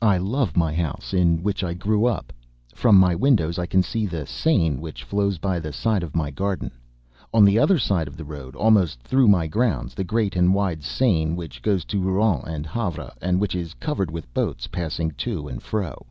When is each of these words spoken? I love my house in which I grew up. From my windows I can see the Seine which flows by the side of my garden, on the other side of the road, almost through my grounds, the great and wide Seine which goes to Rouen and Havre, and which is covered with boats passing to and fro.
I 0.00 0.16
love 0.16 0.56
my 0.56 0.72
house 0.72 1.12
in 1.12 1.42
which 1.42 1.62
I 1.62 1.74
grew 1.74 2.06
up. 2.06 2.32
From 2.74 2.96
my 2.96 3.14
windows 3.14 3.58
I 3.58 3.66
can 3.66 3.82
see 3.82 4.06
the 4.06 4.24
Seine 4.24 4.78
which 4.78 5.04
flows 5.04 5.36
by 5.36 5.58
the 5.60 5.74
side 5.74 6.02
of 6.02 6.16
my 6.16 6.30
garden, 6.30 6.70
on 7.34 7.44
the 7.44 7.58
other 7.58 7.78
side 7.78 8.08
of 8.08 8.16
the 8.16 8.24
road, 8.24 8.56
almost 8.56 9.02
through 9.02 9.28
my 9.28 9.46
grounds, 9.46 9.92
the 9.92 10.02
great 10.02 10.36
and 10.36 10.54
wide 10.54 10.84
Seine 10.84 11.34
which 11.34 11.60
goes 11.60 11.84
to 11.84 12.00
Rouen 12.00 12.44
and 12.46 12.64
Havre, 12.66 13.12
and 13.20 13.38
which 13.42 13.54
is 13.54 13.74
covered 13.74 14.10
with 14.10 14.32
boats 14.32 14.66
passing 14.68 15.10
to 15.18 15.48
and 15.48 15.62
fro. 15.62 16.06